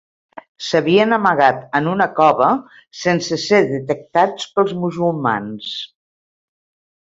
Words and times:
S'havien 0.67 1.17
amagat 1.17 1.59
en 1.79 1.89
una 1.91 2.07
cova, 2.19 2.47
sense 3.01 3.39
ser 3.43 3.61
detectats 3.75 4.49
pels 4.57 4.75
musulmans. 4.87 5.71